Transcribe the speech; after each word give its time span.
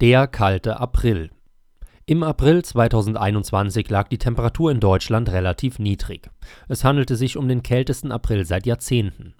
Der 0.00 0.26
kalte 0.26 0.80
April. 0.80 1.30
Im 2.06 2.22
April 2.22 2.64
2021 2.64 3.90
lag 3.90 4.08
die 4.08 4.16
Temperatur 4.16 4.70
in 4.70 4.80
Deutschland 4.80 5.28
relativ 5.28 5.78
niedrig. 5.78 6.30
Es 6.68 6.84
handelte 6.84 7.16
sich 7.16 7.36
um 7.36 7.48
den 7.48 7.62
kältesten 7.62 8.10
April 8.10 8.46
seit 8.46 8.64
Jahrzehnten. 8.64 9.34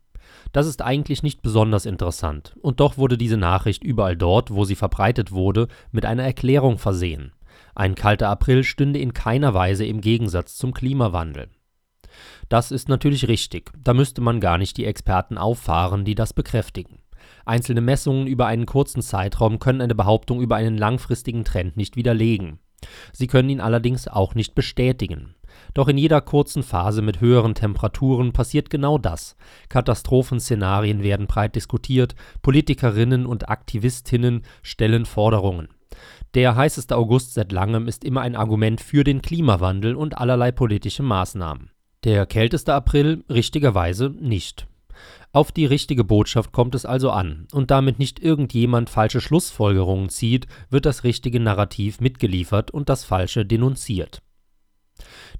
Das 0.52 0.66
ist 0.66 0.82
eigentlich 0.82 1.22
nicht 1.22 1.40
besonders 1.40 1.86
interessant, 1.86 2.56
und 2.60 2.78
doch 2.78 2.98
wurde 2.98 3.16
diese 3.16 3.38
Nachricht 3.38 3.82
überall 3.82 4.18
dort, 4.18 4.50
wo 4.50 4.66
sie 4.66 4.74
verbreitet 4.74 5.32
wurde, 5.32 5.66
mit 5.92 6.04
einer 6.04 6.24
Erklärung 6.24 6.76
versehen. 6.76 7.32
Ein 7.74 7.94
kalter 7.94 8.28
April 8.28 8.62
stünde 8.62 8.98
in 8.98 9.14
keiner 9.14 9.54
Weise 9.54 9.86
im 9.86 10.02
Gegensatz 10.02 10.56
zum 10.56 10.74
Klimawandel. 10.74 11.48
Das 12.50 12.70
ist 12.70 12.90
natürlich 12.90 13.28
richtig, 13.28 13.70
da 13.82 13.94
müsste 13.94 14.20
man 14.20 14.40
gar 14.40 14.58
nicht 14.58 14.76
die 14.76 14.84
Experten 14.84 15.38
auffahren, 15.38 16.04
die 16.04 16.14
das 16.14 16.34
bekräftigen. 16.34 16.98
Einzelne 17.44 17.80
Messungen 17.80 18.26
über 18.26 18.46
einen 18.46 18.66
kurzen 18.66 19.02
Zeitraum 19.02 19.58
können 19.58 19.80
eine 19.80 19.94
Behauptung 19.94 20.40
über 20.40 20.56
einen 20.56 20.76
langfristigen 20.76 21.44
Trend 21.44 21.76
nicht 21.76 21.96
widerlegen. 21.96 22.58
Sie 23.12 23.26
können 23.26 23.50
ihn 23.50 23.60
allerdings 23.60 24.08
auch 24.08 24.34
nicht 24.34 24.54
bestätigen. 24.54 25.34
Doch 25.74 25.88
in 25.88 25.98
jeder 25.98 26.20
kurzen 26.20 26.62
Phase 26.62 27.02
mit 27.02 27.20
höheren 27.20 27.54
Temperaturen 27.54 28.32
passiert 28.32 28.70
genau 28.70 28.98
das. 28.98 29.36
Katastrophenszenarien 29.68 31.02
werden 31.02 31.26
breit 31.26 31.56
diskutiert, 31.56 32.14
Politikerinnen 32.42 33.26
und 33.26 33.48
Aktivistinnen 33.48 34.42
stellen 34.62 35.06
Forderungen. 35.06 35.68
Der 36.34 36.54
heißeste 36.54 36.96
August 36.96 37.34
seit 37.34 37.50
langem 37.52 37.88
ist 37.88 38.04
immer 38.04 38.20
ein 38.20 38.36
Argument 38.36 38.80
für 38.80 39.04
den 39.04 39.22
Klimawandel 39.22 39.96
und 39.96 40.18
allerlei 40.18 40.52
politische 40.52 41.02
Maßnahmen. 41.02 41.70
Der 42.04 42.24
kälteste 42.26 42.72
April 42.72 43.24
richtigerweise 43.28 44.10
nicht. 44.10 44.66
Auf 45.32 45.52
die 45.52 45.66
richtige 45.66 46.02
Botschaft 46.02 46.50
kommt 46.50 46.74
es 46.74 46.84
also 46.84 47.10
an, 47.10 47.46
und 47.52 47.70
damit 47.70 47.98
nicht 47.98 48.18
irgendjemand 48.18 48.90
falsche 48.90 49.20
Schlussfolgerungen 49.20 50.08
zieht, 50.08 50.46
wird 50.70 50.86
das 50.86 51.04
richtige 51.04 51.38
Narrativ 51.38 52.00
mitgeliefert 52.00 52.70
und 52.72 52.88
das 52.88 53.04
Falsche 53.04 53.46
denunziert. 53.46 54.22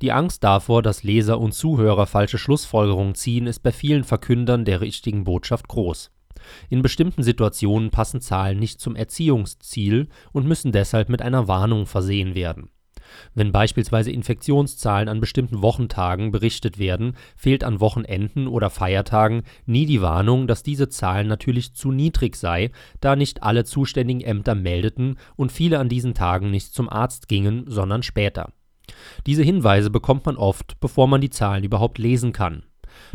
Die 0.01 0.13
Angst 0.13 0.45
davor, 0.45 0.83
dass 0.83 1.03
Leser 1.03 1.41
und 1.41 1.53
Zuhörer 1.53 2.07
falsche 2.07 2.39
Schlussfolgerungen 2.39 3.15
ziehen, 3.15 3.47
ist 3.47 3.61
bei 3.61 3.73
vielen 3.73 4.05
Verkündern 4.05 4.65
der 4.65 4.81
richtigen 4.81 5.25
Botschaft 5.25 5.69
groß. 5.69 6.11
In 6.71 6.83
bestimmten 6.83 7.23
Situationen 7.23 7.91
passen 7.91 8.21
Zahlen 8.21 8.59
nicht 8.59 8.81
zum 8.81 8.97
Erziehungsziel 8.97 10.09
und 10.33 10.47
müssen 10.47 10.73
deshalb 10.73 11.09
mit 11.09 11.21
einer 11.21 11.49
Warnung 11.49 11.87
versehen 11.87 12.35
werden 12.35 12.71
wenn 13.35 13.53
beispielsweise 13.53 14.11
Infektionszahlen 14.11 15.09
an 15.09 15.21
bestimmten 15.21 15.63
Wochentagen 15.63 16.31
berichtet 16.31 16.79
werden, 16.79 17.17
fehlt 17.37 17.65
an 17.65 17.81
Wochenenden 17.81 18.47
oder 18.47 18.71
Feiertagen 18.71 19.43
nie 19.67 19.87
die 19.87 20.03
Warnung, 20.03 20.47
dass 20.47 20.63
diese 20.63 20.89
Zahl 20.89 21.25
natürlich 21.25 21.75
zu 21.75 21.93
niedrig 21.93 22.37
sei, 22.37 22.71
da 23.01 23.17
nicht 23.17 23.43
alle 23.43 23.65
zuständigen 23.65 24.23
Ämter 24.23 24.55
meldeten 24.55 25.19
und 25.37 25.53
viele 25.53 25.79
an 25.79 25.89
diesen 25.89 26.15
Tagen 26.15 26.51
nicht 26.51 26.75
zum 26.75 26.89
Arzt 26.89 27.29
gingen, 27.29 27.65
sondern 27.67 28.03
später. 28.03 28.53
Diese 29.27 29.43
Hinweise 29.43 29.91
bekommt 29.91 30.27
man 30.27 30.37
oft, 30.37 30.81
bevor 30.81 31.07
man 31.07 31.21
die 31.21 31.31
Zahlen 31.31 31.65
überhaupt 31.65 31.99
lesen 31.99 32.33
kann. 32.33 32.65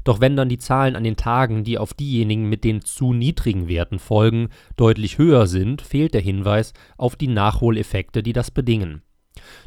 Doch 0.04 0.22
wenn 0.22 0.36
dann 0.36 0.50
die 0.50 0.58
Zahlen 0.58 0.96
an 0.96 1.04
den 1.04 1.18
Tagen, 1.18 1.64
die 1.64 1.78
auf 1.78 1.94
diejenigen 1.94 2.48
mit 2.48 2.64
den 2.64 2.82
zu 2.82 3.14
niedrigen 3.14 3.68
Werten 3.68 4.00
folgen, 4.00 4.50
deutlich 4.78 5.18
höher 5.18 5.48
sind, 5.48 5.82
fehlt 5.82 6.14
der 6.14 6.22
Hinweis 6.22 6.74
auf 6.98 7.16
die 7.16 7.28
Nachholeffekte, 7.28 8.24
die 8.24 8.34
das 8.34 8.52
bedingen. 8.52 9.02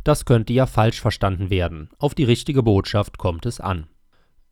Das 0.04 0.24
könnte 0.24 0.52
ja 0.52 0.66
falsch 0.66 1.00
verstanden 1.00 1.50
werden. 1.50 1.90
Auf 1.98 2.14
die 2.14 2.24
richtige 2.24 2.62
Botschaft 2.62 3.18
kommt 3.18 3.46
es 3.46 3.60
an. 3.60 3.86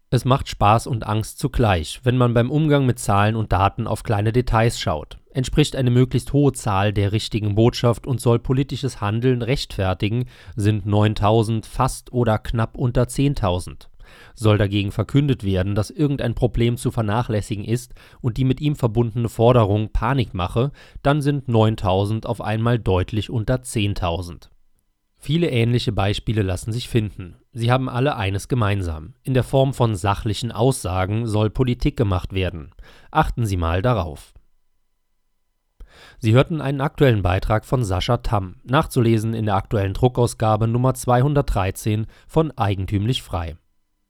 Es 0.08 0.24
macht 0.24 0.48
Spaß 0.48 0.86
und 0.86 1.04
Angst 1.04 1.40
zugleich, 1.40 2.00
wenn 2.04 2.16
man 2.16 2.32
beim 2.32 2.50
Umgang 2.50 2.86
mit 2.86 3.00
Zahlen 3.00 3.34
und 3.34 3.52
Daten 3.52 3.88
auf 3.88 4.04
kleine 4.04 4.32
Details 4.32 4.78
schaut. 4.78 5.18
Entspricht 5.32 5.74
eine 5.74 5.90
möglichst 5.90 6.32
hohe 6.32 6.52
Zahl 6.52 6.92
der 6.92 7.10
richtigen 7.10 7.56
Botschaft 7.56 8.06
und 8.06 8.20
soll 8.20 8.38
politisches 8.38 9.00
Handeln 9.00 9.42
rechtfertigen, 9.42 10.26
sind 10.54 10.86
9000 10.86 11.66
fast 11.66 12.12
oder 12.12 12.38
knapp 12.38 12.78
unter 12.78 13.02
10.000. 13.02 13.88
Soll 14.36 14.58
dagegen 14.58 14.92
verkündet 14.92 15.42
werden, 15.42 15.74
dass 15.74 15.90
irgendein 15.90 16.36
Problem 16.36 16.76
zu 16.76 16.92
vernachlässigen 16.92 17.64
ist 17.64 17.92
und 18.20 18.36
die 18.36 18.44
mit 18.44 18.60
ihm 18.60 18.76
verbundene 18.76 19.28
Forderung 19.28 19.90
Panik 19.92 20.34
mache, 20.34 20.70
dann 21.02 21.20
sind 21.20 21.48
9000 21.48 22.26
auf 22.26 22.40
einmal 22.40 22.78
deutlich 22.78 23.28
unter 23.28 23.56
10.000. 23.56 24.50
Viele 25.26 25.50
ähnliche 25.50 25.90
Beispiele 25.90 26.42
lassen 26.42 26.70
sich 26.70 26.88
finden. 26.88 27.34
Sie 27.52 27.72
haben 27.72 27.88
alle 27.88 28.14
eines 28.14 28.46
gemeinsam. 28.46 29.14
In 29.24 29.34
der 29.34 29.42
Form 29.42 29.74
von 29.74 29.96
sachlichen 29.96 30.52
Aussagen 30.52 31.26
soll 31.26 31.50
Politik 31.50 31.96
gemacht 31.96 32.32
werden. 32.32 32.70
Achten 33.10 33.44
Sie 33.44 33.56
mal 33.56 33.82
darauf. 33.82 34.34
Sie 36.20 36.32
hörten 36.32 36.60
einen 36.60 36.80
aktuellen 36.80 37.22
Beitrag 37.22 37.64
von 37.64 37.82
Sascha 37.82 38.18
Tamm, 38.18 38.60
nachzulesen 38.62 39.34
in 39.34 39.46
der 39.46 39.56
aktuellen 39.56 39.94
Druckausgabe 39.94 40.68
Nummer 40.68 40.94
213 40.94 42.06
von 42.28 42.56
Eigentümlich 42.56 43.24
Frei. 43.24 43.56